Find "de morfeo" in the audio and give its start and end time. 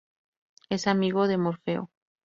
1.27-1.91